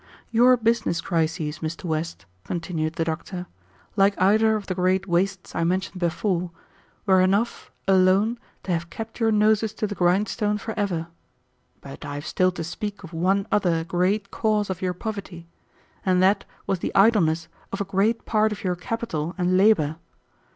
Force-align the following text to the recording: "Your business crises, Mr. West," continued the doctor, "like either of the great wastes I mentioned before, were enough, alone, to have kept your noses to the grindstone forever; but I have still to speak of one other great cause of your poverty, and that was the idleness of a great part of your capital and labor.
"Your 0.31 0.57
business 0.57 0.99
crises, 0.99 1.59
Mr. 1.59 1.83
West," 1.83 2.25
continued 2.43 2.93
the 2.93 3.03
doctor, 3.05 3.45
"like 3.95 4.19
either 4.19 4.55
of 4.55 4.65
the 4.65 4.73
great 4.73 5.07
wastes 5.07 5.53
I 5.53 5.63
mentioned 5.63 5.99
before, 5.99 6.49
were 7.05 7.21
enough, 7.21 7.69
alone, 7.87 8.39
to 8.63 8.71
have 8.71 8.89
kept 8.89 9.19
your 9.19 9.31
noses 9.31 9.75
to 9.75 9.85
the 9.85 9.93
grindstone 9.93 10.57
forever; 10.57 11.05
but 11.81 12.03
I 12.03 12.15
have 12.15 12.25
still 12.25 12.51
to 12.53 12.63
speak 12.63 13.03
of 13.03 13.13
one 13.13 13.45
other 13.51 13.83
great 13.83 14.31
cause 14.31 14.71
of 14.71 14.81
your 14.81 14.95
poverty, 14.95 15.47
and 16.03 16.19
that 16.23 16.45
was 16.65 16.79
the 16.79 16.95
idleness 16.95 17.47
of 17.71 17.79
a 17.79 17.85
great 17.85 18.25
part 18.25 18.51
of 18.51 18.63
your 18.63 18.75
capital 18.75 19.35
and 19.37 19.55
labor. 19.55 19.97